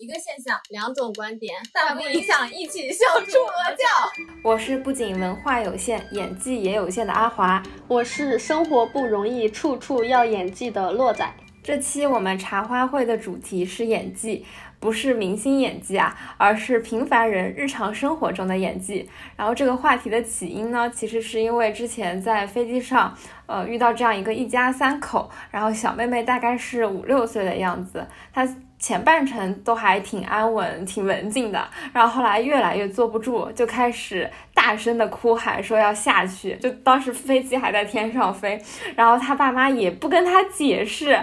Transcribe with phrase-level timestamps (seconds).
[0.00, 3.84] 一个现象，两种观点，但不影响一起笑出鹅叫。
[4.42, 7.62] 我是不仅文化有限，演技也有限的阿华。
[7.86, 11.30] 我是生活不容易，处处要演技的洛仔。
[11.62, 14.46] 这期我们茶话会的主题是演技。
[14.80, 19.06] 不是明星演技啊，而是平凡人日常生活中的演技。
[19.36, 23.14] 然后这个话题的起因呢，其实是因为之前在飞机上，
[23.44, 28.48] 呃，遇到这样一个一家三口，然后小妹妹大概是五六岁的样子，她
[28.80, 34.28] 前半程都还挺安稳、挺文静的，然后后来越来越坐不住，就开始
[34.60, 36.54] 大声的哭喊，说要下去。
[36.56, 38.60] 就当时飞机还在天上飞，
[38.94, 41.18] 然后他爸妈也不跟他解释。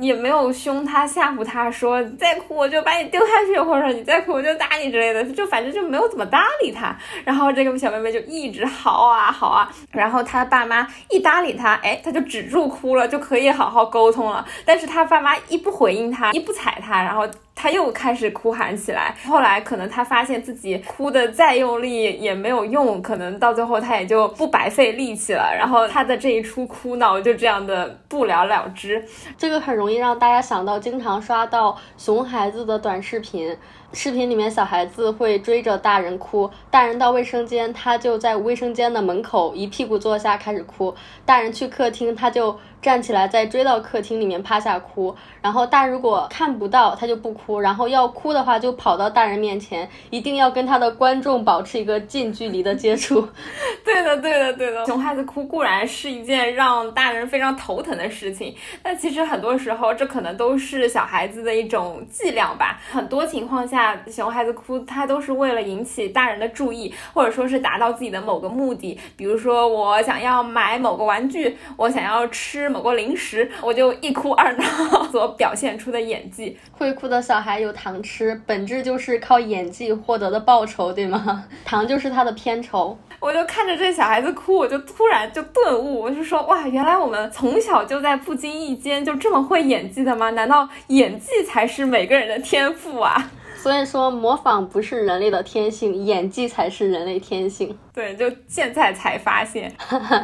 [0.00, 6.96] 也没有凶他吓唬他说再哭我就把你丢下去，或者说你再哭我就打你之类的，就反正就没有怎么搭理他。
[7.24, 14.44] 然后这个小妹妹就一直嚎啊嚎啊，然后他爸妈一搭理他，哎，他就止住哭了，就可以好好沟通了。
[14.64, 17.28] 但是他爸妈一不回应他，一不睬他，然后。
[17.54, 29.04] 他又开始哭喊起来，后来可能他发现自己哭的再用力也没有用，可能到最后他也就不白费力气了，然后他的这一出哭闹就这样的不了了之。
[29.36, 33.56] 这个很容易让大家想到经常刷到熊孩子的短视频。
[33.92, 40.94] 视频里面，小孩子会追着大人哭，大人到卫生间，他就在卫生间的门口一屁股坐下开始哭；
[41.26, 45.14] 大人去客厅，他就站起来再追到客厅里面趴下哭。
[45.42, 53.28] 然后大人如果看不到，他就不哭；然后要哭的话，就跑到大人面前，一定要跟他的观众保持一个近距离的接触。
[53.84, 54.86] 对的，对的，对的。
[54.86, 62.80] 熊孩子哭固然是一件让大人非常头疼的事情，但其实很多时候这可能都是小孩子的一种伎俩吧。
[62.90, 63.81] 很多情况下。
[64.10, 68.98] 熊孩子哭，他都是为了引起大人的注意，或者说是达到自己的某个目的。
[69.16, 74.64] 比如说，我想要买某个玩具，我想要吃某个零食，我就一哭二闹
[75.10, 76.58] 所表现出的演技。
[76.72, 81.44] 会哭的小孩有糖吃，本质就是靠演技获得的报酬，对吗？
[81.64, 82.98] 糖就是他的片酬。
[83.20, 90.30] 我就看着这小孩子哭，我就突然就顿悟，我就说哇，原来我们从小就在不经意间就这么会演技的吗？
[90.30, 93.30] 难道演技才是每个人的天赋啊？
[93.62, 97.78] 所以说，模仿不是人类的天性，演技才是人类天性。
[97.94, 99.72] 对，就现在才发现，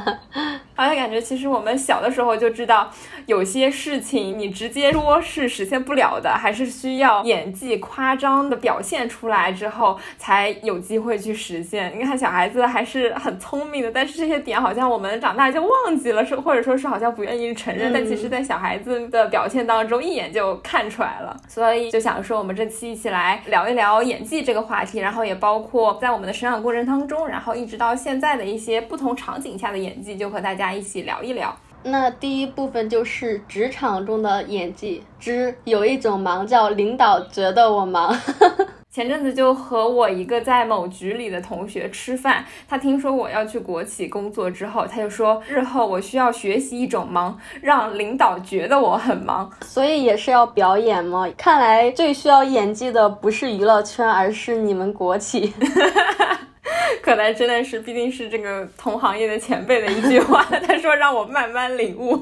[0.78, 2.89] 而且感觉其实我们小的时候就知道，
[3.27, 11.93] 有些事情你直接说是实现不了的，还是需要演技夸张的表现出来之后才有机会去实现。
[11.99, 21.37] 你看小孩子还是很聪明的，但是这些点好像我们长大就忘记了，是或者说是好像不愿意承认，但其实在小孩子的表现当中一眼就看出来了。
[21.47, 27.59] 所以就想说，我们这期一起来聊一聊演技这个话题，然后也包括在我们的成长过程当中，然后。
[27.59, 31.56] 一直到现在的一些不同场景下的演技，就和大家一起聊一聊。
[31.84, 38.15] 那第一部分就是职场中的演技之有一种忙叫领导觉得我忙。
[38.91, 49.49] 前阵子就和我一个在某局里的同学吃饭，他听说我要去国企工作之后，他就说日后我需要学习一种忙，让领导觉得我很忙。
[49.61, 51.29] 所以也是要表演吗？
[51.37, 55.53] 看来最需要演技的不是娱乐圈，而是你们国企。
[57.03, 60.44] 可能真的是，毕竟是这个同行业的前辈的一句话。
[60.66, 62.19] 他说让我慢慢领悟。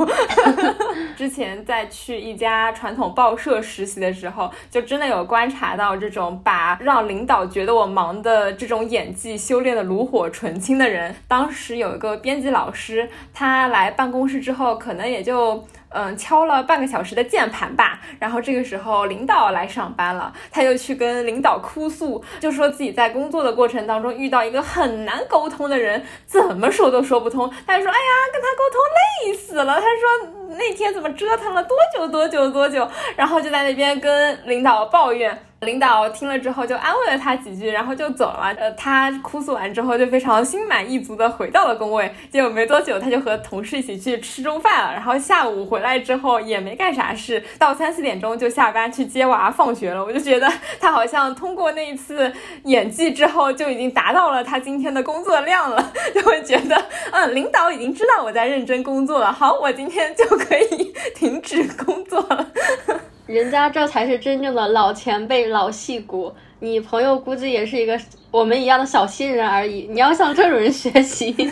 [1.16, 11.14] 之前在去一家传统报社实习的时候，就真的有观察到这种把让领导觉得我忙的这种演技修炼的炉火纯青的人。
[11.26, 15.66] 当时有一个编辑老师，他来办公室之后，可能也就。
[15.96, 27.50] 嗯，敲了半个小时的键盘吧，然后这个时候领导来上班了，他又去跟领导哭诉，就说自己在工作的过程当中遇到一个很难沟通的人，怎么说都说不通。
[27.66, 28.78] 他就说，哎呀，跟他沟通
[29.24, 29.76] 累死了。
[29.76, 32.86] 他说那天怎么折腾了多久多久多久，
[33.16, 35.45] 然后就在那边跟领导抱怨。
[35.60, 38.54] 领导听了之后就安慰了他几句，然后就走了。
[38.58, 42.14] 呃，他哭诉完之后就非常心满意足的回到了工位。
[42.30, 44.92] 结果没多久，他就和同事一起去吃中饭了。
[44.92, 50.04] 然后下午回来之后也没干啥事，到三四点钟就下班去接娃放学了。
[50.04, 50.46] 我就觉得
[50.78, 52.30] 他好像通过那一次
[52.64, 55.92] 演技之后，就已经达到了他今天的工作量了。
[56.14, 56.76] 就会觉得，
[57.12, 59.32] 嗯，领导已经知道我在认真工作了。
[59.32, 62.50] 好，我今天就可以停止工作了。
[63.26, 67.98] 人家这才是真正的老前辈、老戏骨，你朋友估计也是一个
[68.30, 69.86] 我们一样的小新人而已。
[69.90, 71.32] 你要向这种人学习。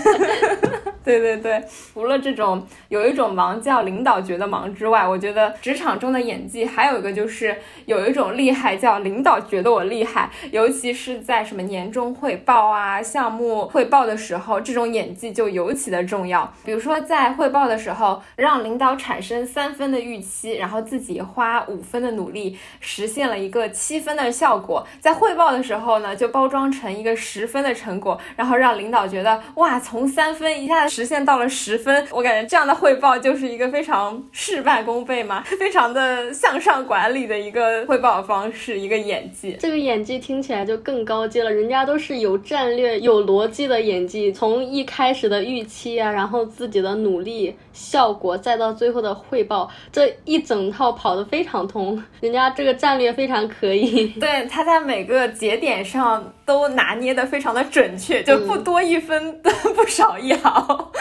[1.05, 1.63] 对对对，
[1.93, 7.55] 除了这种有一种忙叫领导觉得忙之外，我觉得职场中的演技还有一个就是
[7.85, 16.51] 有一种厉害叫领导觉得我厉害，尤其是在什么年终汇报啊、项目汇报的时候，这种演技就尤其的重要。
[16.65, 30.95] 比如说在汇报的时候，让领导产生三分的预期，然后自己花五分的努力实现了一个七分的效果，在汇报的时候呢，就包装成一个十分的成果，然后让领导觉得哇，从三分一下子。
[30.95, 39.57] 实现到了十分，我感觉这样的汇报就是一个非常事半功倍嘛，非常的向上管理的一个汇报方式，一个演技。
[39.59, 54.07] 这个演技听起来就更高阶了，人家都是有战略、有逻辑的演技，从一开始的预期啊，然后自己的努力、效果，再到最后的汇报，这一整套跑得非常通，人家这个战略非常可以。
[54.21, 59.41] 对，他在每个节点上都拿捏的非常的准确，就不多一分，
[59.75, 60.93] 不少一毫。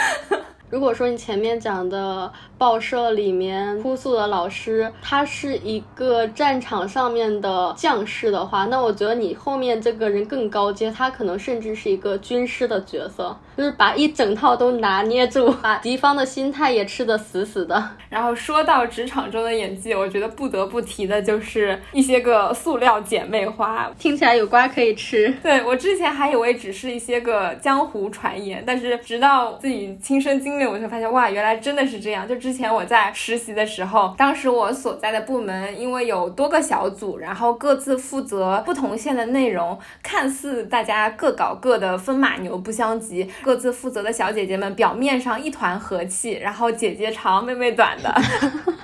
[0.70, 2.32] 如果说你前面讲的
[2.64, 17.84] 报社里面哭诉的老师，他是一个战场上面的将士的话，那我觉得你后面这个人更高阶，他可能甚至是一个军师的角色，就是把一整套都拿捏住，把敌方的心态也吃得死死的。
[18.10, 25.30] 然后说到职场中的演技，我觉得不得不提的就是一些个塑料姐妹花，听起来有瓜可以吃。
[25.44, 30.66] 对我之前还以为只是一些个江湖传言，但是直到自己亲身经历。
[30.66, 32.26] 我就发现哇，原来真的是这样。
[32.26, 43.28] 就之之前我在实习的时候，当时我所在的部门因为有多个小组，然后各自负责不同线的内容，看似大家各搞各的，风马牛不相及。
[43.42, 48.14] 各自负责的小姐姐们表面上一团和气，然后姐姐长妹妹短的。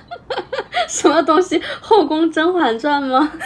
[0.90, 1.62] 什么东西？
[1.80, 3.30] 后宫《甄嬛传》吗？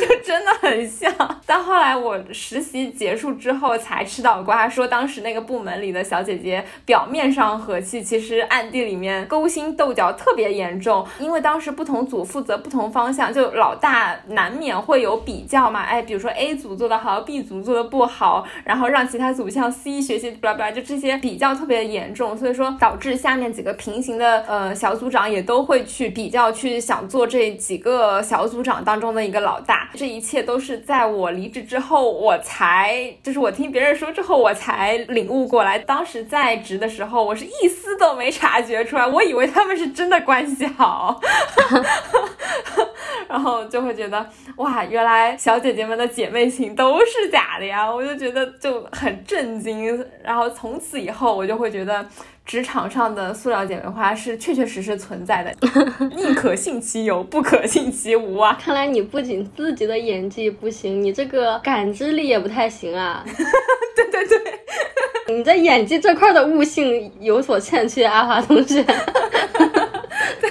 [0.00, 1.12] 就真的很像。
[1.46, 11.06] 但后来我实习结束之后才吃到瓜，说当时那个部门里的小姐姐表面上和气，其实暗地里面勾心斗角特别严重。
[11.20, 15.82] 因为当时不同组负责不同方向，就老大难免会有比较嘛。
[15.82, 22.36] 哎，比如说 A 组做的好，B 组做的不好，然后让其他组向 C 学习，巴拉巴拉，就这些比较特别严重。
[22.36, 26.80] 所以说导致下面几个平行的呃小组长也都会去比较去。
[26.88, 35.78] 想做这几个小组长当中的一个老大，这一切都是在我离职之后，我才就是我听别人说之后，我才领悟过来。
[35.78, 41.20] 当时在职的时候，我是一丝都没察觉出来，我以为他们是真的关系好，
[43.28, 44.26] 然后就会觉得
[44.56, 47.86] 哇，原来小姐姐们的姐妹情都是假的呀！
[47.94, 50.02] 我就觉得就很震惊。
[50.24, 52.06] 然后从此以后，我就会觉得。
[52.48, 55.54] 职场上的塑料姐妹花是确确实实存在的，
[56.16, 58.58] 宁可信其有，不可信其无啊！
[58.60, 63.24] 看来你不仅自己的演技不行，你这个感知力也不太行啊！
[63.96, 68.82] 对对对，你在演技这块的悟性有所欠缺，阿华同学。
[70.40, 70.50] 对，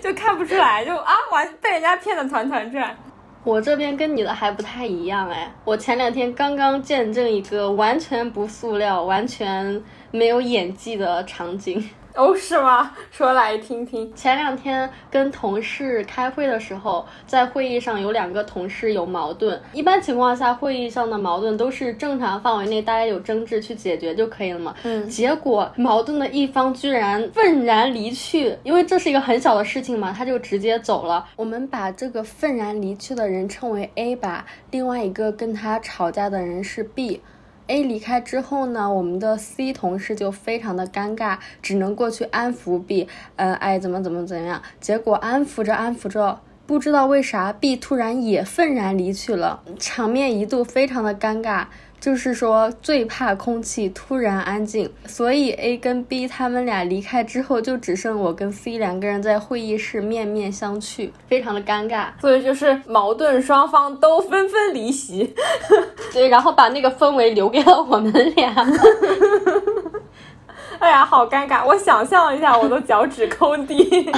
[0.00, 2.96] 就看不出来，就啊，完被人家骗的团团转。
[3.44, 11.88] 我这边跟你的还不太一样哎，我前两天刚刚见证一个完全不塑料、完全没有演技的场景。
[12.18, 12.90] 哦，是吗？
[13.12, 14.12] 说来听听。
[14.12, 19.58] 前两天跟同事开会的时候，在会议上有两个同事有矛盾。
[19.72, 24.74] 一般情况下，会议上的矛盾都是正常范围内，大家有争执去解决就可以了嘛。
[24.82, 25.08] 嗯。
[25.08, 31.24] 结果矛盾的一方居然愤然离去，因为这是一个很小的事情嘛，他就直接走了。
[31.36, 37.20] 我们把这个愤然离去的人称为 A 吧，另外一个跟他吵架的人是 B。
[37.68, 43.06] A 离开之后呢，我们的 C 同事就非常的尴尬，只能过去安抚 B，
[43.36, 44.60] 呃，哎，怎么怎么怎么样？
[44.80, 51.66] 结果安抚着安抚着，不知道为啥 B 突然也愤然离去了，场面一度非常的尴尬。
[52.00, 62.06] 就是说，最怕空气突然安静，所以 A 跟 B 他们俩离开之后，就只剩我跟 C 两个人在会议室面面相觑，非常的尴尬。
[62.20, 65.34] 所以就是矛盾双方都纷纷离席，
[66.12, 68.54] 对，然后把那个氛围留给了我们俩。
[70.78, 71.66] 哎呀，好尴尬！
[71.66, 74.08] 我想象一下，我都脚趾抠地。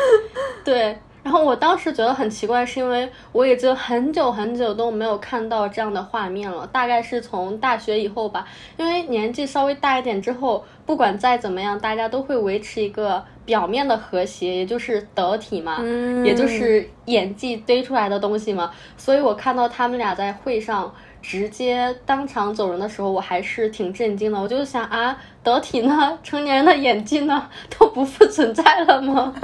[0.64, 0.98] 对。
[1.28, 8.48] 然后我当时觉得很奇怪，是因为我已经很久很久都没有看到这样的画面了，大概是从大学以后吧。
[8.78, 15.82] 因为年纪稍微大一点之后，不管再怎么样，大家都会维持一个表面的和谐，也就是得体嘛，
[16.24, 18.70] 也就是演技堆出来的东西嘛。
[18.96, 20.90] 所以我看到他们俩在会上。
[21.20, 24.40] 直接当场走人的时候，我还是挺震惊的。
[24.40, 27.48] 我就想啊，得体呢， 成年人的演技呢，
[27.78, 29.34] 都不复存在了吗？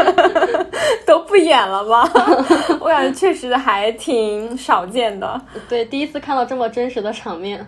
[1.06, 2.08] 都不演了吗？
[2.80, 5.40] 我感觉确实还挺少见的。
[5.68, 7.66] 对，第一次看到这么真实的场面。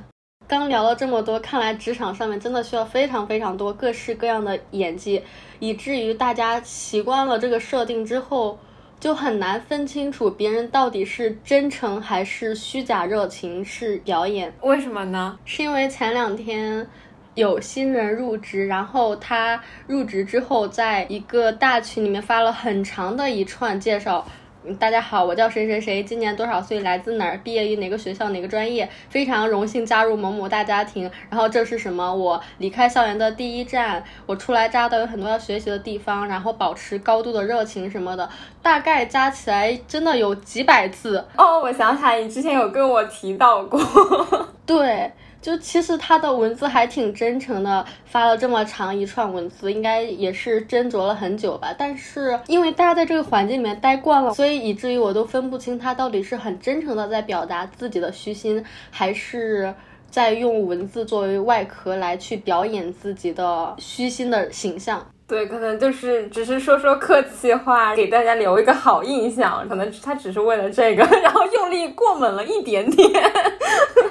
[0.49, 5.21] 刚聊了这么多，看来职场上面真的需要非常非常多各式各样的演技，
[5.59, 8.57] 以至于大家习惯了这个设定之后，
[8.99, 14.53] 就很难分清楚别人到底是真诚还是虚假热情，是表演。
[14.63, 15.39] 为什么呢？
[15.45, 16.87] 是因为前两天
[17.35, 24.27] 有新人入职，然后他入职之后，在一个大群里面发了很长的一串介绍。
[24.75, 31.09] 大家好，我叫谁谁谁，今年多少岁，来自哪儿，毕业于哪个学校哪个专业，非常荣幸加入某某大家庭。
[31.31, 32.13] 然后这是什么？
[32.13, 38.29] 我离开校园的第一站，我初来乍到，有很多要学习的地方，然后保持高度的热情什么的，
[38.61, 41.25] 大概加起来真的有几百字。
[41.37, 43.81] 哦，我想起来，你之前有跟我提到过。
[44.67, 45.13] 对。
[45.47, 51.73] 就其实他的文字还挺真诚的，发了这么长一串文字，应该也是斟酌了很久吧。
[51.79, 59.73] 但是因为大家在这个环境里面待惯了，所以以至于我都分不清他到底是很真诚的在表达自己的虚心，还是
[60.11, 65.07] 在用文字作为外壳来去表演自己的虚心的形象。
[65.29, 69.67] 对，可能就是只是说说客气话，给大家留一个好印象。
[69.69, 73.11] 可能他只是为了这个， 然后用力过猛了一点点。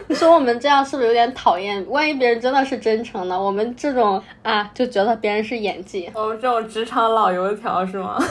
[0.07, 1.83] 你说我们这样是不是有点讨厌？
[1.89, 6.11] 万一别人真的是真诚的，我们这种啊就觉得别人是演技。
[6.13, 8.17] 我们这种职场老油条是吗？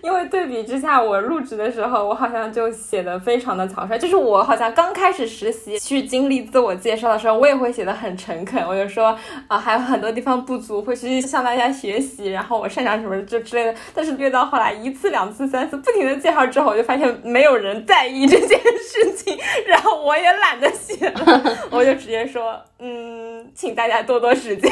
[0.00, 3.98] 因为对比之下，我入职的时候，我好像就写的非常的草率。
[3.98, 9.18] 就是我好像刚开始实习去经历自我介绍的时候，我也会写的很诚恳，我就说
[9.48, 10.67] 啊还有很多地方不足。
[10.82, 13.74] 会去向大家学习，然后我擅长什么就之类的。
[13.94, 24.68] 但是越到后来，一次、两次、三次，不停的介绍之后，我就发现没有人在意这件事情，然后我也懒得写了， 我就直接说，嗯，请大家多多指教。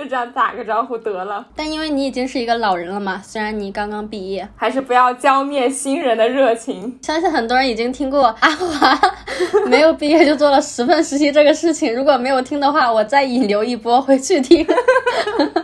[0.00, 6.98] 就这样打个招呼得了，但因为你已经是一个老人了嘛，虽然你刚刚毕业，还是不要浇灭新人的热情。
[7.02, 8.98] 相信很多人已经听过阿华
[9.68, 14.66] 没有毕业就做了十份实习这个事情，如果没有听的话，我再引流一波回去听。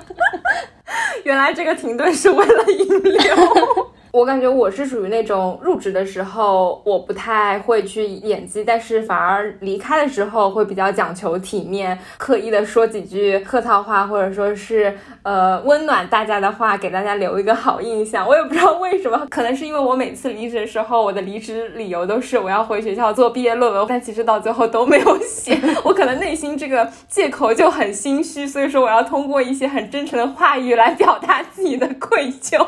[1.24, 3.90] 原来这个停顿是为了引流。
[4.16, 18.26] 我感觉我是属于那种入职的时候我不太会去演技，但是反而离开的时候会比较讲求体面，刻意的说几句客套话，或者说是呃温暖大家的话，给大家留一个好印象。
[18.26, 25.60] 我也不知道为什么，可能是因为我每次离职的时候，我的离职理由都是我要回学校做毕业论文，但其实到最后都没有写。
[25.84, 32.66] 我可能内心这个借口就很心虚，所以说我要通过一些很真诚的话语来表达自己的愧疚。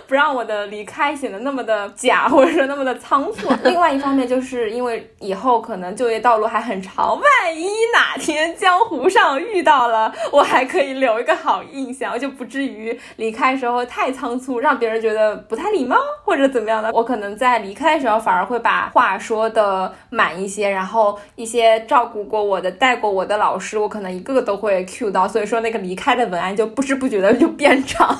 [0.06, 3.48] 不让我的离开显得那么的假，或者说那么的仓促。
[3.64, 7.24] 另外一方面，就是因为以后可能就业道路还很长，万
[7.56, 16.90] 一哪天江湖上遇到了，我还可以留一个好印象，就不至于离开时候太仓促，让别人觉得不太礼貌或者怎么样的。
[16.92, 28.16] 我可能在离开的时候反而会把话说的满一些，然后一些照顾过我的、带过我的老师，我可能一个个都会 cue 到，所以说那个离开的文案就不知不觉的就变长。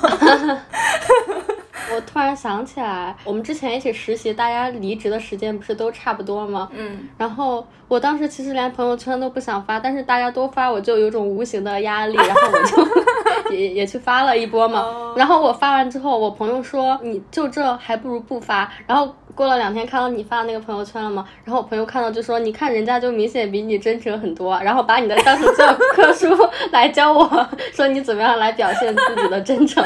[1.93, 6.69] 我突然想起来，我们之前一起实习，大家离职的时间不是都差不多吗？
[6.73, 7.07] 嗯。
[7.17, 15.13] 然后我当时其实连朋友圈都不想发，但是大家都发，我就有种无形的压力，然后我就 也也去发了一波嘛。
[15.15, 21.27] 然后我发完之后，我朋友说：“你就这还不如不发。”然后过了两天，看到你发的那个朋友圈了吗？
[21.43, 26.29] 然后我朋友看到就说：“你看人家就明显比你真诚很多。”然后把你的当成教 科书
[26.71, 29.83] 来教我说你怎么样来表现自己的真诚。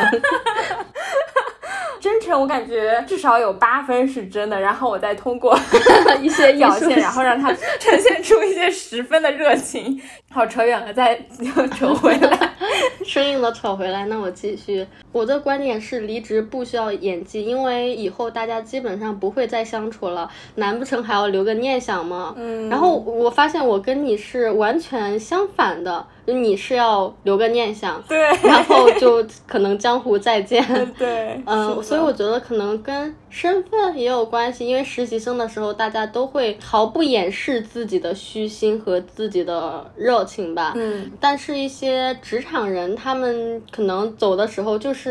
[2.05, 5.57] 真诚，我感觉至少有八分是真的，然后我再通过
[6.21, 10.00] 一些表现，然后让他呈现出一些十分的热情。
[10.29, 11.19] 好，扯远了，再
[11.75, 12.53] 扯回来，
[13.03, 14.05] 生硬的扯回来。
[14.05, 14.85] 那我继续，
[15.15, 22.34] 我的观点是，离职不需要演技，因为以后大家基本上不会再相处了，难不成还要留个念想吗？
[22.36, 22.67] 嗯。
[22.67, 26.05] 然后我发现我跟你是完全相反的。
[26.27, 30.60] 你是要留个念想，对，然后就可能江湖再见，
[30.98, 45.04] 对，嗯，所以我觉得可能跟身份也有关系，因为实习生的时候大家都会毫不掩饰自己的虚心和自己的热情吧，嗯，但是一些职场人，他们可能走的时候就是。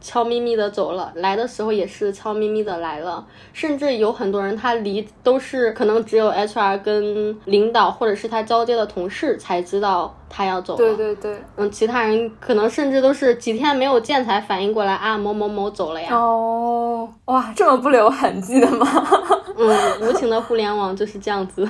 [0.00, 10.78] 悄咪咪的走了，来的时候也是悄咪咪的来了，甚至有很多人他离都是可能只有 HR 跟领导或者是他交接的同事才知道他要走了。
[10.78, 16.16] 对对对，嗯，其他人可能甚至都是几天没有见才反应过来啊，某某某走了呀。
[16.16, 18.86] 哦，哇，这么不留痕迹的吗？
[19.58, 21.68] 嗯，无情的互联网就是这样子。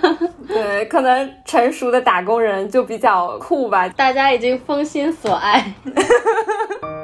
[0.46, 5.72] 对，可能成熟的打工人就比较酷吧，大家已经封心所爱。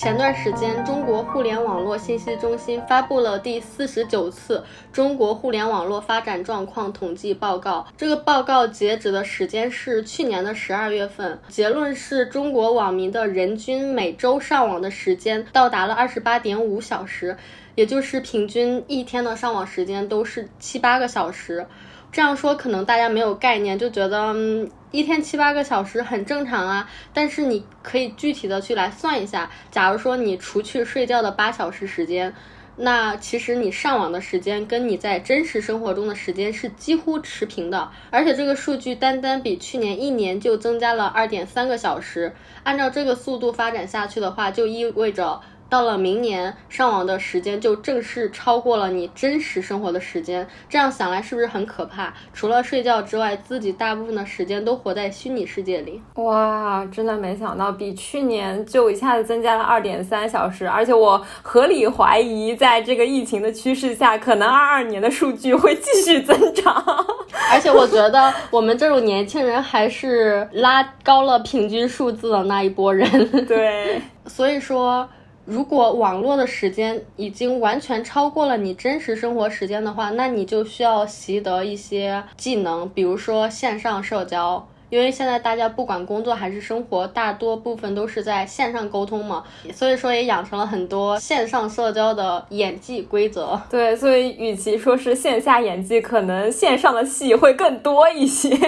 [0.00, 7.86] 前段时间，中国互联网络信息中心发布了第四十九次中国互联网络发展状况统计报告。
[7.98, 17.36] 这个报告截止的时间是去年的十二月份，结论是中国网民的人均每周上网的时间到达了二十八点五小时，
[17.80, 21.66] 也就是平均一天的上网时间都是七八个小时。
[22.12, 26.86] 这样说可能大家没有概念，就觉得嗯，一天七八个小时很正常啊。
[27.14, 32.34] 但是你可以具体的去来算一下，假如说你除去睡觉的八小时时间，
[32.76, 37.90] 那其实你上网的时间跟你在真实生活中的时间是几乎持平的。
[38.10, 42.30] 而且这个数据单单比去年一年就增加了二点三个小时。
[42.62, 45.40] 按照这个速度发展下去的话，就意味着。
[45.70, 50.44] 到了明年，上网的时间就正式超过了你真实生活的时间。
[50.68, 52.12] 这样想来，是不是很可怕？
[52.34, 56.02] 除了睡觉之外，自己大部分的时间都活在虚拟世界里。
[56.16, 60.68] 哇，真的没想到，比去年就一下子增加了二点三小时。
[60.68, 66.84] 而且我合理怀疑，在这个疫情的趋势下，可能二二年的数据会继续增长。
[67.52, 73.08] 而且我觉得，我们这种年轻人还是拉高了平均数字的那一波人。
[73.46, 75.08] 对，所以说。
[75.50, 84.64] 如果网络的时间已经完全超过了你真实生活时间的话，那你就需要习得一些技能，比如说线上社交。
[84.90, 93.60] 因为现在大家不管工作还是生活，大多部分都是在线上沟通嘛，所以说也养成了很多线上社交的演技规则。
[93.70, 98.50] 对，所以与其说是线下演技，可能线上的戏会更多一些。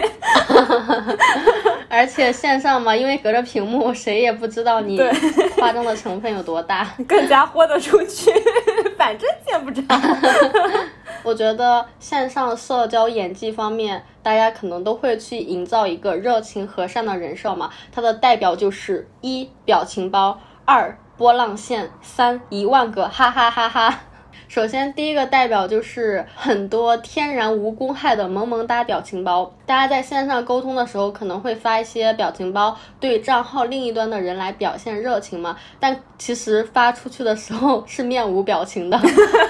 [1.89, 4.99] 而且线上嘛，因为隔着屏幕，谁也不知道你
[5.59, 8.33] 化妆的成分有多大，更加豁得出去。
[8.97, 9.83] 反正见不着。
[11.25, 17.71] 我觉得线上社交演技方面，大家可能都会去营造一个热情和善的人设嘛。
[17.93, 24.01] 它的代表就是一表情包，二波浪线，三一万个哈哈哈哈。
[24.53, 29.51] 首先，第一个代表就是很多天然无公害的萌萌哒表情包。
[29.65, 35.57] 大家在线上沟通的时候，可能会发一些表情包，对账号另一端的人来表现热情嘛。
[35.81, 39.01] 但其实发出去的时候 是面无表情的。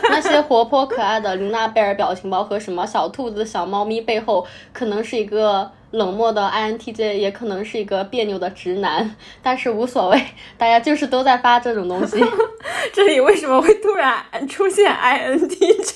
[0.05, 5.69] 那些活泼可爱的琳娜贝尔表情包和什么小兔子、小猫咪背后，可能是一个。
[5.93, 10.21] 冷漠的 INTJ 也可能是一个别扭的直男，但是无所谓，
[10.59, 12.23] 大家就是都在发这种东西。
[12.93, 15.95] 这里为什么会突然出现 INTJ？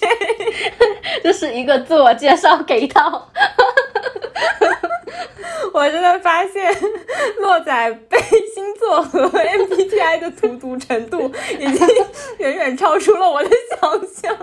[1.25, 3.29] 这是一个自我介绍给到。
[5.73, 6.73] 我真的发现，
[7.39, 8.19] 洛仔被
[8.55, 11.87] 星座和 MBTI 的荼毒程度，已经
[12.39, 13.81] 远远超出了我的想
[14.15, 14.35] 象。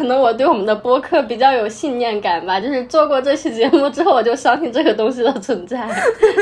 [0.00, 5.86] 可能我对我们的播客比较有信念感吧，就是做过这期节目之后，我就相信这个东西的存在。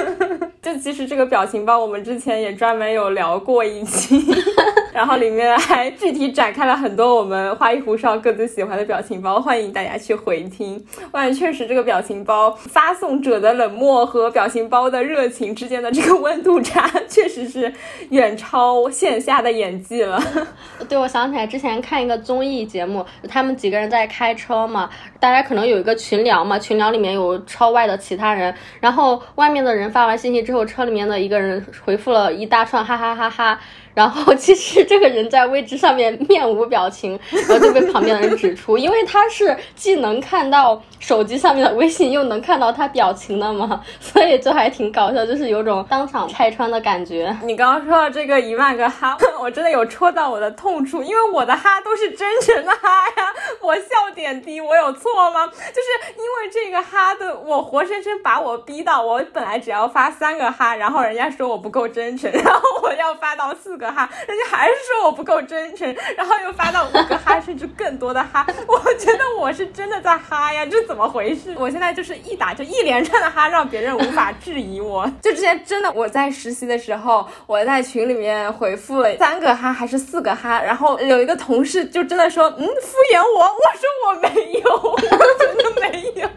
[0.68, 4.22] 就其实这个表情包，我们之前也专门有聊过一期，
[4.92, 10.84] 然后里面还具体展开了很多我们花衣胡哨各自喜欢的表情包，欢迎大家去回听。
[11.12, 17.72] 哇，确实这个表情包发送者的冷漠和表情包的热情之间的这个温度差，确实是
[18.10, 20.22] 远超线下的演技了。
[20.86, 30.38] 对，我想起来之前看一个综艺节目，他们几个人在开车嘛，大家可能有一个群聊嘛，群聊里面有超外的其他人，然后外面的人发完信息。
[30.48, 33.60] 之后，我车里面的一个人回复了一大串哈哈哈哈。
[33.98, 47.36] 然后其实这个人在位置上面面无表情，然后就被旁边的人指出，因为他是既能看到手机上面的微信，又能看到他表情的嘛，所以就还挺搞笑，就是有种当场拆穿的感觉。
[47.42, 53.82] 你刚刚说到这个一万个哈， 我真的有戳到我的痛处，因为我的哈都是真诚的哈呀，我笑
[54.14, 55.44] 点低，我有错吗？
[55.44, 63.87] 就是因为这个哈的，我活生生把我逼到，我本来只要发三个哈，然后人家说我不够真诚， 然后我要发到四个。
[63.92, 68.46] 哈，人家还是说我不够真诚，然后又发到五个哈，甚至更多的哈。
[68.66, 71.54] 我觉得我是真的在哈呀，这怎么回事？
[71.58, 75.10] 我现在就是一打就一连串的哈，让别人无法质疑我。
[75.22, 83.48] 就之前真的我在实习的时候，我在群里面回复了三个哈还是四个哈，然后有一个同事就真的说，嗯，敷衍我。
[83.48, 84.28] 我说我没
[84.60, 84.96] 有，我
[85.38, 86.28] 真的没有。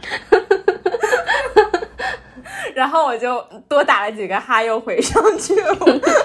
[2.74, 5.76] 然后我就多打了几个哈，又回上去了。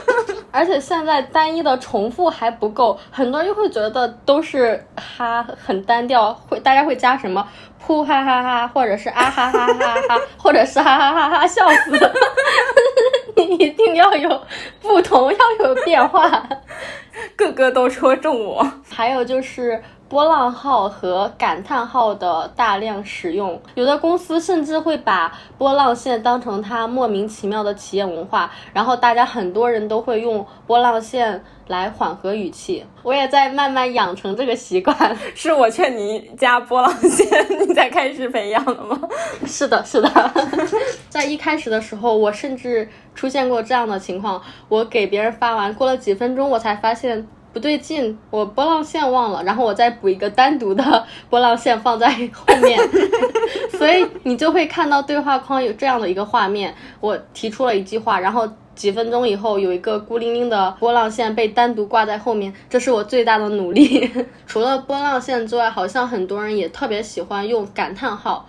[0.50, 7.46] 而且现在单一的重复还不够，很多人又会觉得都是哈很单调，会大家会加什么
[7.86, 11.92] 噗哈哈哈，或者是啊哈哈哈哈，或者是哈哈哈哈笑死。
[13.36, 14.42] 你一定要有
[14.80, 16.42] 不同，要有变化，
[17.36, 18.66] 个个都戳中我。
[18.88, 32.84] 还有就是波浪号和感叹号的大量使用，有的公司甚至会把波浪线当成它莫名其妙的企业文化，然后大家很多人都会用波浪线来缓和语气。
[33.02, 34.96] 我也在慢慢养成这个习惯，
[35.34, 37.26] 是我劝你加波浪线，
[37.68, 39.00] 你才开始培养的吗？
[39.44, 40.08] 是的，是的，
[41.10, 47.26] 在一开始的时候，我甚至出现过这样的情况，我给别人发完，过了几分钟，我才发现。
[47.56, 52.78] 不对劲，我波浪线忘了，然后我再补一个单独的波浪线放在后面，
[53.78, 56.74] 所以你就会看到对话框有这样的一个画面。
[57.00, 64.10] 我提出了一句话，然后几分钟以后有一个孤零零的波浪线被单独挂在后面，这是我最大的努力。
[64.46, 68.46] 除了波浪线之外，好像很多人也特别喜欢用感叹号。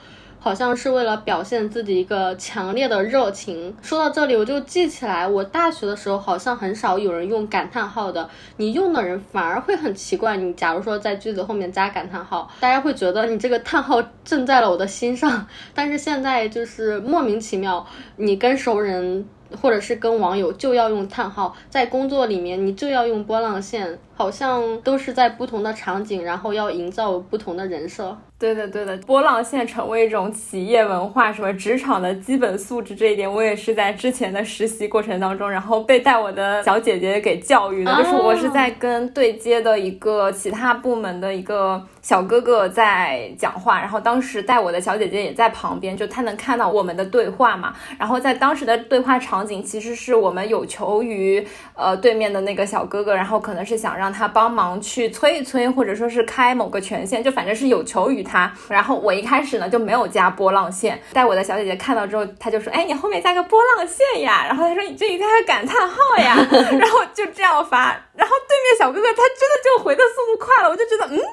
[0.47, 3.75] 好像是为了表现自己一个强烈的热情。
[3.81, 8.29] 说到这里，我就记起来，我大学的时候好像很少有人用感叹号的。
[8.55, 10.37] 你用的人反而会很奇怪。
[10.37, 15.45] 你假如说在句子后面加感叹号，大家会觉得你这个叹号正在了我的心上。
[15.75, 19.27] 但是现在就是莫名其妙，你跟熟人
[19.61, 28.17] 或者是跟网友就要用叹号，在工作里面你就要用波浪线，好像都是在不同的场景，然后要营造不同的人设。
[28.39, 37.95] 对的，对的，波浪线成为一种企业文化，什么职场的基本素质，这一点我也是在之前的实习过程当中，然后被带我的小姐姐给教育的。
[37.95, 47.73] 就是我是在跟对接的一个其他部门的一个小哥哥在讲话，然后当时带我的小姐姐也在旁边，就她能看到我们的对话嘛。
[47.97, 58.17] 然后在当时的对话场景，其实是我们有求于呃对面的那个小哥哥，然后可能是想让他帮忙去催一催，或者说是开某个权限，就反正是有求于。
[58.27, 66.35] 他，然后我一开始呢就没有加波浪线，带我的小姐姐看到之后，她就说：“哎，你后面加个波浪线呀。”然后她说：“你这里加个感叹号呀。
[66.51, 71.17] ”然后就这样发，然后对面小哥哥他真的就回的速度快了，我就觉得嗯，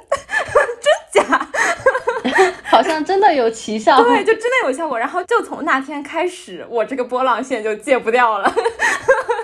[1.12, 1.48] 真假，
[2.70, 4.96] 好像真的有奇效，对，就真的有效果。
[4.96, 8.52] 然后就从那天开始，我这个波浪线就戒不掉了，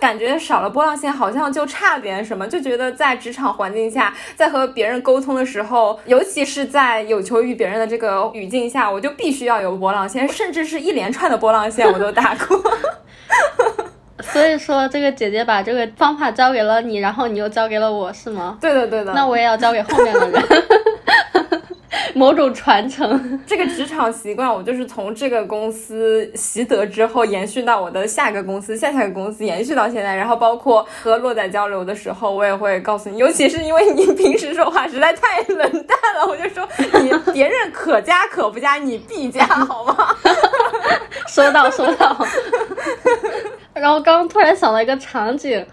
[0.01, 6.71] 感觉少了波浪线好像就差点什么，就觉得在职场环境下，在和别人沟通的时候，尤其是。
[6.71, 12.63] 在有求于别人的这个语境下，我就必须要有波浪线，甚至是一连串的波浪线我都打过。
[14.23, 18.57] 所以说，这个姐姐把这个方法教给了你，然后你又教给了我，是吗？
[18.61, 19.13] 对的，对的。
[19.13, 20.41] 那我也要交给后面的人。
[22.15, 30.15] 某种传承， 这个职场习惯，我就是从这个公司习得之后，延续到我的下个公司、下下个公司，延续到现在。
[30.15, 36.69] 然后包括和洛仔交流的时候，我也会告诉你，尤其是因为你平时说话实在太冷淡了，我就说
[37.03, 40.15] 你 别人可加可不加，你必加，好吗？
[41.29, 42.17] 收到，收到。
[43.73, 45.65] 然后刚刚突然想到一个场景，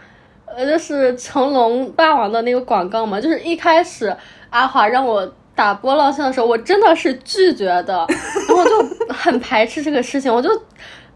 [0.45, 4.15] 呃，就是成龙霸王的那个广告嘛，就是一开始
[4.49, 5.33] 阿华让我。
[5.57, 8.05] 打波浪线的时候，我真的是拒绝的，
[8.47, 10.49] 然后就很排斥这个事情，我就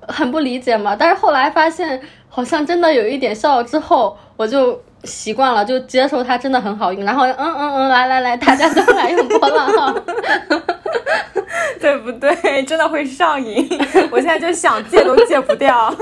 [0.08, 0.96] 很不理解嘛。
[0.98, 7.06] 但是后来发现好像真的有一点效之后，我就习惯了，就接受它真的很好用。
[7.06, 9.94] 然后嗯嗯嗯，来来来，大家都来用波浪号，
[11.80, 12.64] 对不对？
[12.64, 13.70] 真的会上瘾，
[14.10, 15.94] 我现在就想戒都戒不掉。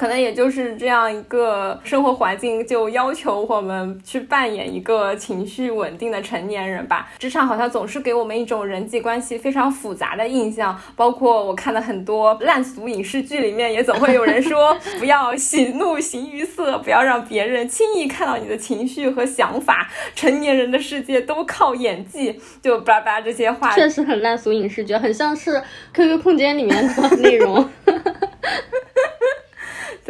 [0.00, 7.06] 可能也就是这样一个生活环境，就要求我们去扮演一个情绪稳定的成年人吧。
[7.18, 19.90] 职场好像总是给我们一种人际关系非常复杂的印象，包括我看了很多烂俗影视剧里面，也总会有人说不要喜怒形于色，不要让别人轻易看到你的情绪和想法。
[20.14, 27.68] 成年人的世界都靠演技，就叭叭这些话，确实很烂俗影视剧，很像是 QQ 空间里面的 内容。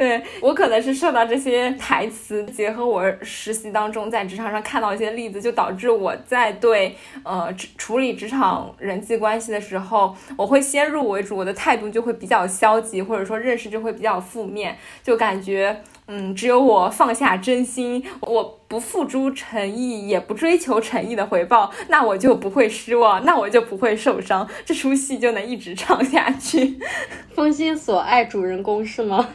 [0.00, 26.78] 对我可能是受到这些台词，结合我实习当中在职场上看到一些例子，就导致我在对呃处理职场人际关系的时候，我会先入为主，我的态度就会比较消极，或者说认识就会比较负面，就感觉嗯，只有我放下真心，我不付诸诚意，也不追求诚意的回报，那我就不会失望，那我就不会受伤，这出戏就能一直 唱下去。
[27.36, 29.28] 风心所爱主人公是吗？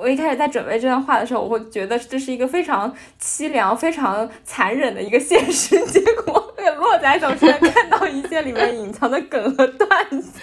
[0.00, 5.78] 我一开始在准备这段话的时候，我会觉得这是一个非常凄凉、非常残忍的一个现实。
[5.92, 9.88] 结果，洛仔总是能看到一些里面隐藏的梗和段
[10.22, 10.40] 子。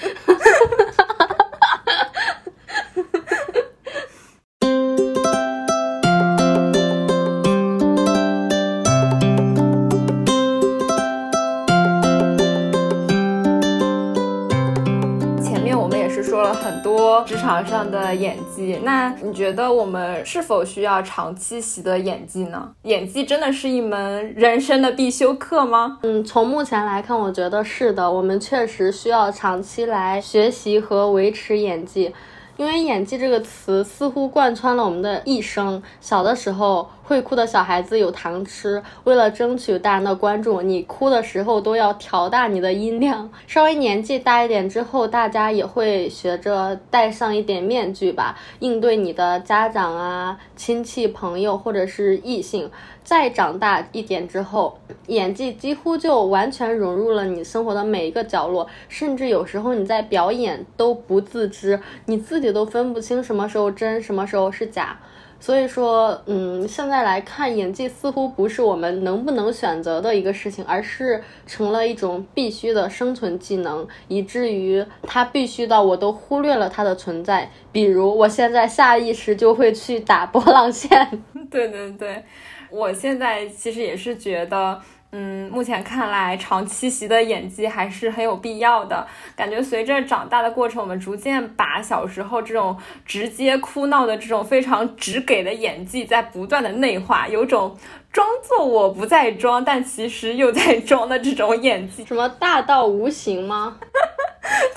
[16.54, 18.80] 很多职场上的演技。
[18.84, 22.72] 那你觉得我们是否需要长期习得演技呢？
[22.84, 26.00] 演技真的是一门人生的必修课吗？
[26.04, 28.12] 嗯，从目前来看，我觉得是的。
[28.12, 32.14] 我们确实需要长期来学习和维持演技。
[32.58, 35.80] 因为演技这个词似乎贯穿了我们的一生。
[36.02, 38.84] 小的时候，会哭的小孩子有糖吃。
[39.06, 43.32] 为了争取大人的关注，你哭的时候都要调大你的音量。
[43.48, 52.70] 稍微年纪大一点之后，大家也会学着戴上一点面具吧，应对你的家长啊、亲戚、朋友或者是异性。
[53.06, 65.00] 再长大一点之后，演技几乎就完全融入了你生活的每一个角落，甚至有时候你在表演都不自知，你自己都分不清什么时候真，什么时候是假。
[65.40, 77.50] 所以说，嗯，现在来看，演技似乎不是我们能不能选择的一个事情，而是成了一种必须的生存技能，以至于它必须到我都忽略了它的存在。
[77.72, 81.22] 比如，我现在下意识就会去打波浪线。
[81.50, 82.24] 对对对。
[82.70, 84.78] 我现在其实也是觉得，
[85.12, 89.08] 嗯，目前看来长期习的演技还是很有必要的。
[89.36, 97.78] 感觉随着长大的过程，我们逐渐把小时候这种直接哭闹的这种非常直给的演技在不断的内化，有种
[98.12, 102.04] 装作我不在装，但其实又在装的这种演技。
[102.04, 103.78] 什么大到无形吗？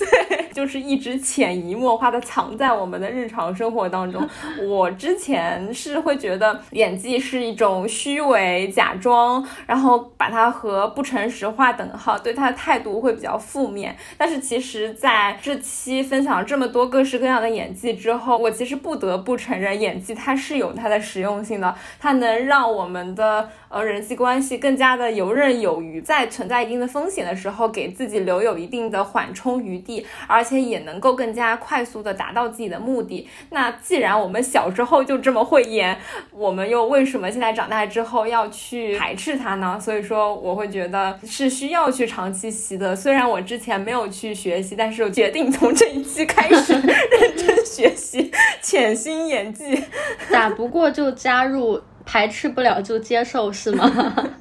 [0.00, 4.26] 对， 就是一直潜移默化的藏在我们的日常生活当中。
[4.66, 13.94] 我之前是会觉得演技是一种虚伪、假装，然后把它和不诚实划等号，对他的态度会比较负面。
[14.16, 29.50] 但是其实在这期分享这么多各式各样的演技之后，我其实不得不承认，演技它是有它的实用性的，它能让我们的呃人际关系更加的游刃有余，在存在一定的风险的时候，给自己留有一定的缓冲。
[29.60, 29.89] 余地，
[30.26, 33.28] 而且也能够更加快速的达到自己的目的。
[33.50, 35.98] 那既然我们小时候就这么会演，
[36.32, 39.78] 我们又为什么现在长大之后要去排斥它呢？
[39.80, 42.94] 所以说，我会觉得是需要去长期习的。
[42.94, 49.82] 虽然我之前没有去学习，但是我决定从这一期开始 认真学习，潜心演技。
[50.30, 53.88] 打不过就加入，排斥不了就接受，是吗？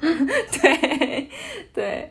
[0.60, 1.28] 对，
[1.72, 2.10] 对。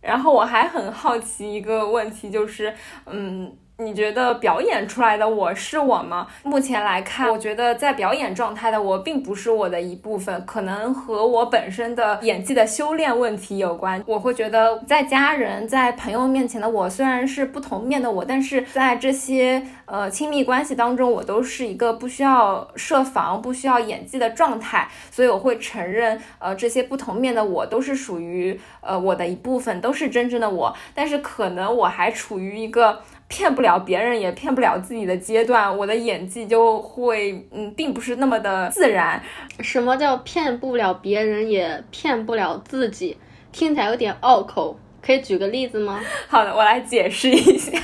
[0.00, 2.74] 然后我还很好奇一个问题，就是，
[3.06, 3.56] 嗯。
[3.80, 6.26] 你觉得表演出来的我是我吗？
[6.42, 14.02] 目前来看，我觉得在表演状态的我并不是我的一部分，可能和我本身的演技的修炼问题有关。
[14.06, 24.86] 我会觉得在家人、在朋友面前的我虽然是不同面的我，但是在这些呃亲密关系当中，我都是一个不需要设防、不需要演技的状态。
[25.10, 30.76] 所以我会承认，呃，这些不同面的我都是属于呃我的一部分，都是真正的我。
[30.94, 33.00] 但是可能我还处于一个。
[33.30, 39.22] 骗不了别人，也骗不了自己的阶段，我的演技就会，嗯，并不是那么的自然。
[39.60, 43.16] 什么叫骗不了别人，也骗不了自己？
[43.52, 46.00] 听起来有点拗口，可以举个例子吗？
[46.28, 47.78] 好的，我来解释一下，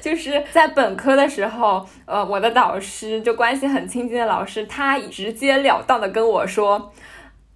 [0.00, 6.92] 就是在本科的时候，呃，我的导师就关系很亲近的老师，他直截了当的跟我说。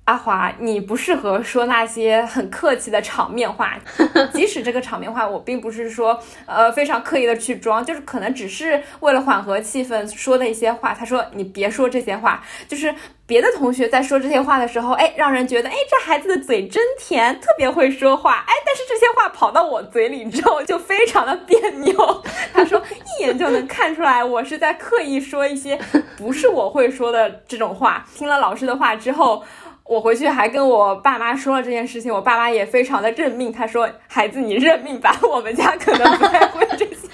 [0.06, 3.78] 阿华，你不适合说那些很客气的场面话，
[4.34, 10.92] 即使这个场面话我并不是说呃非常刻意的去装，就是可能只是为了缓和气氛说的一些话。
[10.92, 12.92] 他说你别说这些话，就是
[13.24, 21.94] 别的同学在说这些话的时候，哎，让人觉得哎这孩子的嘴真甜，特别会说话，哎，但是这些话跑到我嘴里之后就非常的别扭。
[22.52, 22.82] 他说
[23.18, 25.78] 一眼就能看出来我是在刻意说一些
[26.16, 28.04] 不是我会说的这种话。
[28.16, 29.44] 听了老师的话之后。
[29.90, 33.50] 我回去还跟我爸妈说了这件事情，我爸妈也非常的认命。
[33.52, 37.08] 他说：“孩子，你认命吧，我们家可能不太会这些。”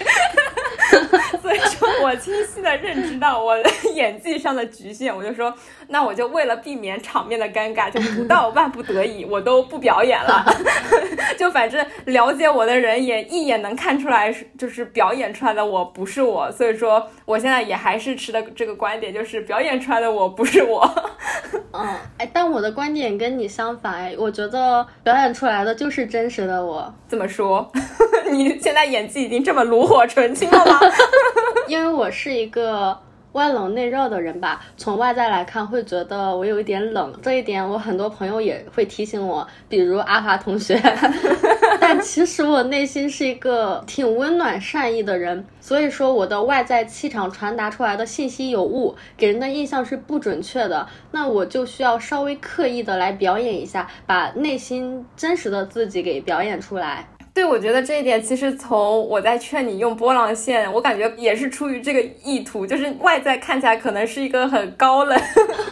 [1.40, 3.56] 所以说我清晰的认知到我
[3.94, 5.52] 演技上的局限，我就说，
[5.88, 10.44] 那我就为了避免场面的尴尬，就不到万不得已，我都不表演了。
[11.38, 16.50] 就反正了解我的人也一眼能看出来，就是表演出来的我不是我。
[16.50, 20.88] 所以说，我现在也还是持的这个观点，就是表演出来的我不是我。
[21.72, 21.86] 嗯，
[22.18, 26.92] 哎，但我的观点跟你相反，哎，我觉得表演出来的就是真实的我。
[27.06, 27.70] 怎么说？
[28.30, 30.80] 你现在演技已经这么炉火纯青了吗？
[31.68, 32.98] 因为因为我是一个
[33.30, 40.82] 外冷内热的人吧，从外在来看会觉得我有一点冷，这一点我很多朋友也会提醒我，比如阿华同学。
[41.80, 57.06] 但其实我内心是一个挺温暖善意的人，所以说我的外在气场传达出来的信息有误，给人的印象是不准确的，那我就需要稍微刻意的来表演一下，把内心真实的自己给表演出来。
[57.36, 65.20] 对，我觉得这一点其实从我在劝你用波浪线，我感觉也是出于这个意图，就是外在看起来可能是一个很高冷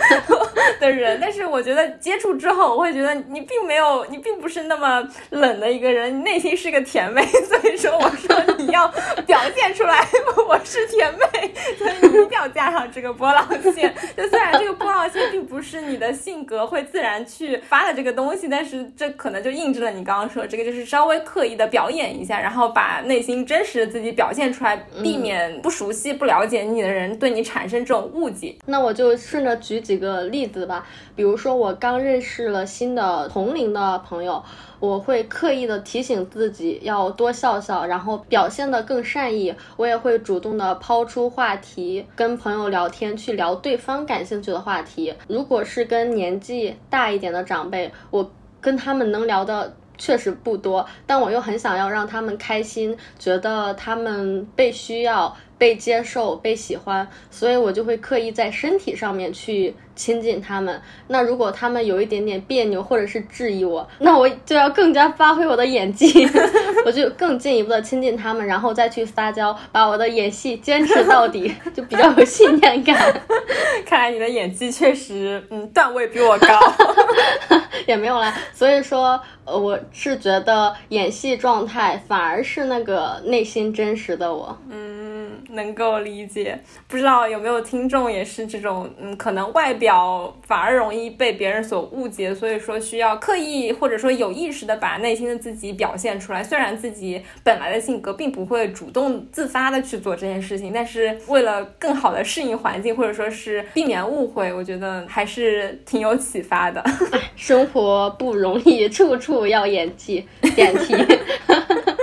[0.78, 8.86] 的人，但是我觉得接触之后，我会觉得你并没有，你并不是那么冷的一个人，你内心是个甜妹， 所以说我说你要
[9.26, 10.06] 表现出来
[10.46, 13.94] 我是甜妹，所以你一定要加上这个波浪线。
[14.14, 21.53] 就虽然这个波浪线并不是你的性格会自然去发的这个东西，但是这可能就印证了你刚刚说这个，就是稍微刻意。
[21.54, 28.54] 的表演一下，然后把内心真实的自己表现出来，避免不熟悉、不了解你的人对你产生这种误解。
[28.66, 34.42] 那我就顺着举几个例子吧，比如说我刚认识了新的同龄的朋友，
[34.80, 39.54] 我会刻意的提醒自己要多笑笑，然后表现的更善意。
[39.76, 45.14] 我也会主动的抛出话题，跟朋友聊天，去聊对方感兴趣的话题。
[45.28, 49.74] 如果是跟年纪大一点的长辈，我跟他们能聊的。
[49.96, 55.36] 确实不多，但我又很想要让他们开心，觉得他们被需要。
[55.56, 60.82] 被接受、被喜欢，所以我就会刻意在身体上面去亲近他们。
[61.06, 66.28] 那如果他们有一点点别扭或者是质疑我，那我就要更加发挥我的演技，
[66.84, 73.22] 我就更进一步的亲近他们，然后再去撒娇，把我的演戏坚持到底，就比较有信念感。
[73.86, 76.58] 看来你的演技确实，嗯，段位比我高，
[77.88, 78.34] 也没有啦。
[78.52, 85.03] 所以说，呃，我是觉得演戏状态反而是那个内心真实的我，嗯。
[85.50, 96.42] 能够理解，不知道有没有听众也是这种，嗯，可能外表反而容易被别人所误解，所以说需要刻意或者说有意识的把内心的自己表现出来。
[96.42, 106.82] 虽然自己本来的性格并不会主动自发的去做这件事情，但是为了更好的适应环境，或者说是避免误会，我觉得还是挺有启发的。
[107.36, 110.94] 生活不容易，处处要演技，点题。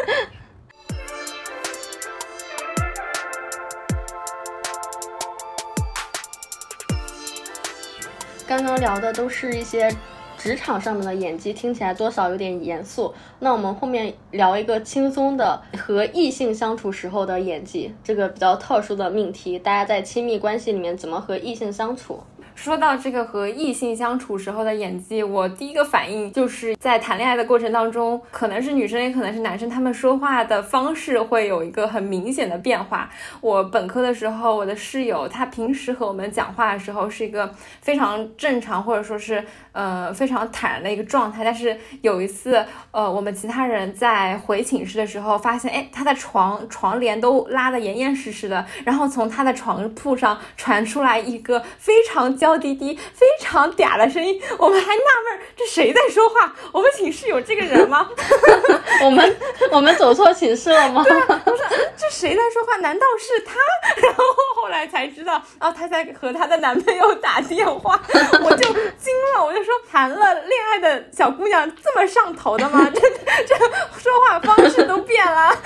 [8.51, 9.89] 刚刚聊的都是一些
[10.37, 13.13] 职场上面的演技，听起来多少有点严肃。
[13.39, 22.21] 那我们后面聊一个轻松的和异性相处时候的演技，这个比较特殊的命题，大家在亲密关系里面怎么和异性相处？
[22.61, 33.09] 说到这个和异性相处时候的演技，我第一个反应就是在谈恋爱的过程当中，可能是女生也可能是男生，他们说话的方式会有一个很明显的变化。
[33.41, 52.50] 我本科的时候，我的室友他平时和我们讲话的时候是一个非常正常或者说是呃非常坦然的一个状态，但是有一次，呃，我们其他人在回寝室的时候发现，哎，他的床床帘都拉得严严实实的，然后从他的床铺上传出来一个非常娇。
[52.57, 56.53] 低低非常嗲的声音，我们还纳闷这谁在说话？
[56.71, 58.09] 我们寝室有这个人吗？
[59.03, 59.37] 我们
[59.71, 61.03] 我们走错寝室了吗？
[61.03, 61.65] 对啊，我说
[61.97, 62.77] 这谁在说话？
[62.77, 63.53] 难道是他？
[64.01, 64.23] 然后
[64.55, 67.99] 后来才知道，哦，她在和她的男朋友打电话，
[68.43, 72.89] 我就惊了，我就说谈了恋爱的小姑娘这么上头的吗？
[72.93, 73.01] 这
[73.45, 73.57] 这
[73.99, 75.57] 说话方式都变了。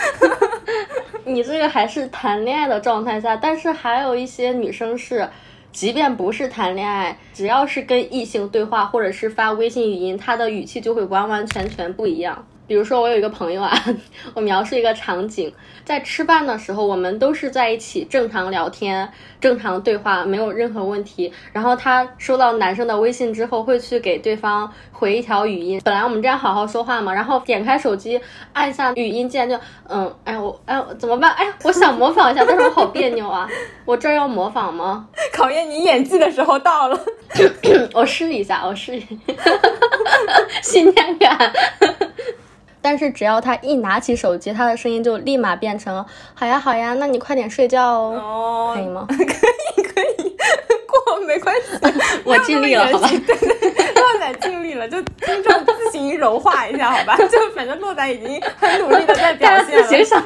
[1.26, 5.28] 你这个还是谈恋爱的状态下，但是还有一些女生是。
[5.75, 12.47] 即便不是谈恋爱，只要是跟异性对话，或者是发微信语音，他的语气就会完完全全不一样。
[12.67, 13.71] 比如说，我有一个朋友啊，
[14.34, 19.08] 我描述一个场景，在吃饭的时候，我们都是在一起正常聊天、
[19.39, 21.32] 正常对话，没有任何问题。
[21.54, 25.80] 然后他收到男生的微信之后，会去给对方回一条语音。
[25.84, 28.19] 本来我们这样好好说话嘛，然后点开手机，
[28.54, 31.32] 按下语音键就，嗯，哎我，哎怎么办？
[31.34, 33.47] 哎呀，我想模仿一下，但是我好别扭啊。
[33.86, 35.08] 我这要模仿吗？
[35.32, 36.99] 考验你演技的时候到了。
[37.93, 39.08] 我试一下，我试一下，
[40.63, 41.54] 信念感。
[42.86, 49.08] 但是只要他一拿起手机，他的声音就立马变成好呀好呀，那你快点睡觉哦，可以吗？
[49.10, 50.38] 可以可以，
[50.86, 51.80] 过没关系，
[52.24, 53.10] 我尽力了，好吧？
[53.10, 57.17] 对对，洛仔尽力了，就听众自行柔化一下，好吧？
[57.26, 60.06] 就反正洛仔已经很努力的在表现了。
[60.06, 60.24] 行，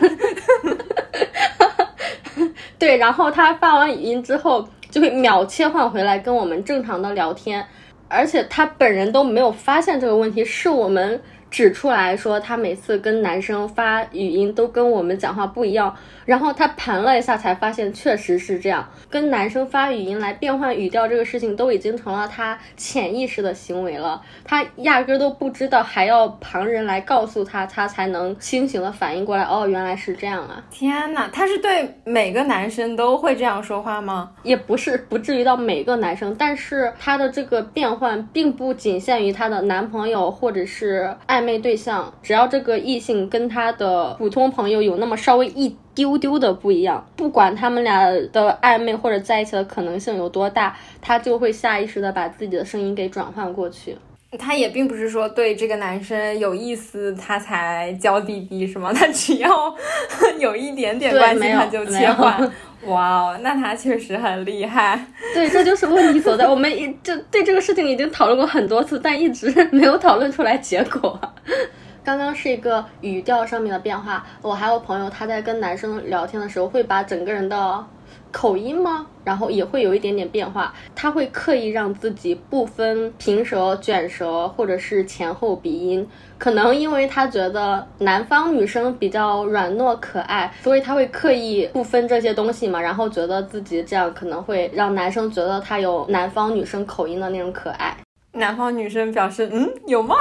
[2.77, 7.65] 对，然后他发完语音之后，就会秒切换回来跟我们正常的聊天，
[8.09, 11.21] 而且他本人都没有发现这个问题，是我们。
[11.49, 15.95] 指出来说，他每次跟男生发语音都跟我们讲话不一样。
[16.25, 18.87] 然后他盘了一下，才发现确实是这样。
[19.09, 24.21] 跟男生发语音来变换语调这个事情，都已经成了他潜意识的行为了。
[24.43, 29.43] 他压根都不知道，还要旁人来告诉他，他才能清醒的反应过来。
[29.43, 30.63] 哦，原来是这样啊！
[30.69, 34.29] 天呐，他是对每个男生都会这样说话吗？
[34.43, 36.35] 也不是，不至于到每个男生。
[36.37, 41.38] 但是他的这个变换并不仅限于他的男朋友或者是爱。
[41.39, 53.95] 暧昧对象，只要这个异性跟他的普通朋友有那么稍微一丢丢的不一样，不管他们俩的暧昧或者在一起的可能性有多大，他就会下意识的把自己的声音给转换过去。
[54.37, 58.91] 他也并不是说对这个男生有意思，他才娇滴滴是吗？
[58.93, 59.49] 他只要
[60.37, 62.51] 有一点点关系，他就切换。
[62.85, 65.05] 哇哦，那他确实很厉害。
[65.33, 66.47] 对，这就是问题所在。
[66.49, 71.19] 我们一就对这个事情已经讨论过很多次，但一直没有讨论出来结果。
[72.03, 74.25] 刚刚是一个语调上面的变化。
[74.41, 77.85] 我还有朋友，他在跟男生聊天的时候，会把整个人的。
[78.31, 79.05] 口音吗？
[79.23, 80.73] 然后也会有一点点变化。
[80.95, 86.07] 他会刻意让自己不分平舌、卷舌，或者是前后鼻音。
[86.37, 92.81] 可能因为他觉得南方女生比较软糯可爱，所以他会刻意不分这些东西嘛。
[92.81, 97.95] 然后觉得自己这样可能会让男生觉得他有南方女生口音的那种可爱。
[98.33, 100.15] 南方女生表示，嗯，有吗？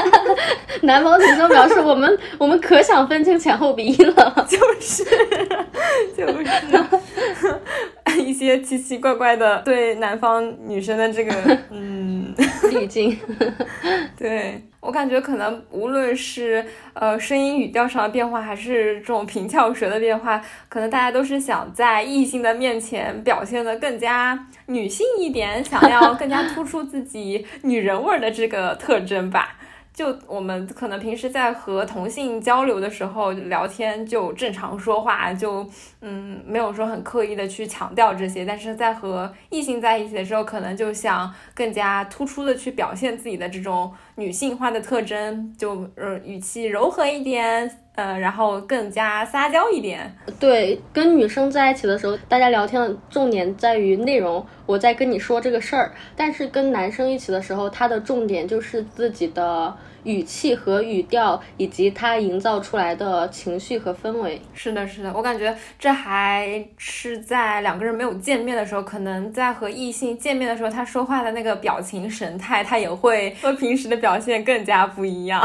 [0.82, 5.04] 南方女生表示，我们 我们可想分清前后鼻音了， 就是，
[6.16, 7.60] 就是。
[8.24, 11.34] 一些奇奇怪怪的对南方女生的这个
[11.70, 12.32] 嗯
[12.70, 13.18] 滤镜，
[14.16, 29.56] 对我感觉可能无论是呃声音语调上的变化，还是这种平翘舌的变化，可能大家都是想在异性的面前表现的更加女性一点，想要更加突出自己女人味儿的这个特征吧。
[29.94, 35.64] 就我们可能平时在和同性交流的时候聊天就正常说话，就
[36.00, 50.14] 嗯没有说很刻意的去强调这些，但是在和异性在一起的时候，可能就想更加突出的去表现自己的这种女性化的特征，就呃语气柔和一点，呃然后更加撒娇一点。
[50.38, 59.76] 对，跟女生在一起的时候，大家聊天的重点在于内容，我在跟你说这个事儿，但是跟男生一起的时候，他的重点就是自己的。
[60.04, 75.42] 语气和语调，以及他营造出来的情绪和氛围，是的，是的，我感觉这还是在两个人没有见面的时候，可能在和异性见面的时候，他说话的那个表情神态，他也会 和平时的表现更加不一样。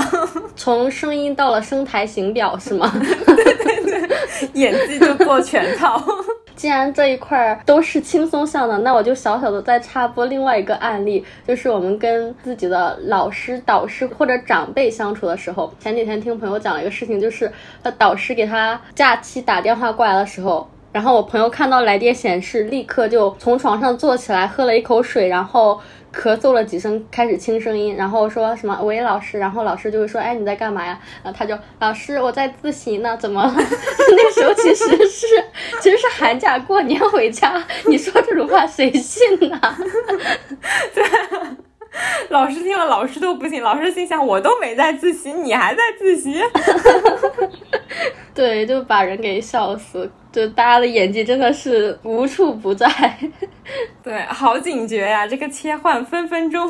[0.56, 2.92] 从声音到了声台形表，是吗？
[3.26, 4.20] 对对对，
[4.54, 6.04] 演技就做全套。
[6.60, 17.50] 既然这一块都是轻松向的，那我就小小的再插播另外一个案例，就是我们跟自己的老师、导师或者长辈相处的时候，前几天听朋友讲了一个事情，就是
[17.82, 25.80] 他导师给他假期打电话过来的时候，然后我朋友看到来电显示，立刻就从床上坐起来，喝了一口水，然后。
[26.12, 33.54] 咳嗽了几声，开始轻声音，然后说什么“喂，老师”，然后老师就会说：“哎，你在干嘛呀？”然后他就：“老师，我在自习呢。”怎么了？
[33.56, 35.28] 那时候其实是
[35.80, 39.62] 其实是寒假过年回家，你说这种话谁信呢？
[40.96, 41.04] 对，
[42.30, 46.40] 老师听了，老师都不信，老师心想：我都没在自习，你还在自习？
[48.34, 50.10] 对，就把人给笑死。
[50.32, 52.88] 就大家的演技真的是无处不在，
[54.04, 55.26] 对，好警觉呀！
[55.26, 56.70] 这个切换分分钟，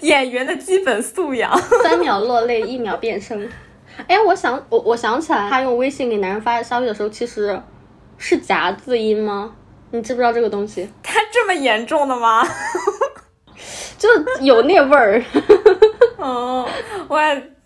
[0.00, 3.48] 演员的基本素养，三秒落泪，一秒变声。
[4.08, 7.62] 哎，我想，我我想起来，他用微信给男人发消息的时候，其实
[8.18, 9.54] 是夹字音吗？
[9.92, 10.90] 你知不知道这个东西？
[11.00, 12.44] 他这么严重的吗？
[13.98, 14.08] 就
[14.40, 15.22] 有那味儿。
[16.18, 16.68] 哦，
[17.08, 17.18] 我。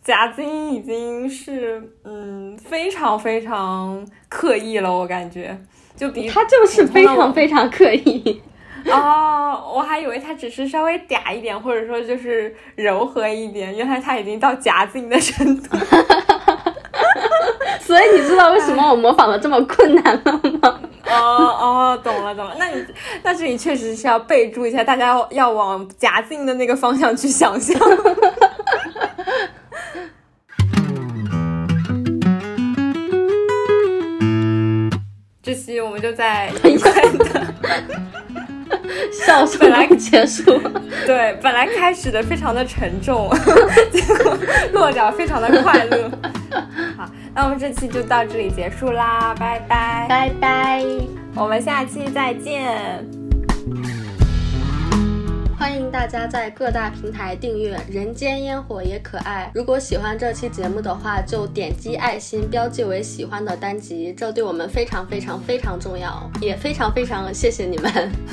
[0.06, 5.58] 夹子音已经是嗯非常非常刻意了，我感觉
[5.96, 8.40] 就比他就是非常非常刻意
[8.88, 15.76] 哦，我还以为他只是稍微嗲一点，或者说就是柔和一点，原来他已经到夹子音的程度。
[17.84, 20.80] 所以你知道为什么我模仿的这么困难了吗？
[21.08, 22.84] 哦哦，懂了懂了，那你
[23.22, 27.78] 那这里确实是要备注一下，大家要往夹子音的那个方向去想象。
[35.42, 37.24] 这期我们就在愉快的
[39.12, 40.44] 笑声来结束。
[41.06, 43.30] 对，本来开始的非常的沉重，
[43.92, 44.36] 结果
[44.72, 46.10] 落脚非常的快乐。
[46.96, 50.84] 好，那我们这期就到这里结束啦，拜拜，拜拜，
[51.34, 53.15] 我们下期再见。
[55.66, 59.46] 欢迎大家在各大平台订阅《人间烟火也可爱》。
[59.52, 67.92] 如果喜欢这期节目的话，就点击爱心标记为喜欢的单集，这对我们非常非常非常重要，也非常非常谢谢你们。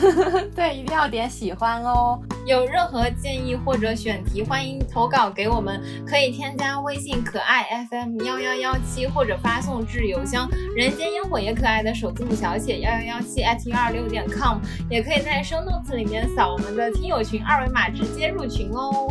[0.56, 2.22] 对，一定要点喜欢哦。
[2.46, 19.08] 有任何建议或者选题，欢迎投稿给我们，可以添加微信可爱 FM 幺幺幺七，或者发送至邮箱人间烟火也可爱的首字母小写幺幺幺七 at 幺二六点 com，也可以在 show notes 里面扫我们的听友群二维码直接入群哦。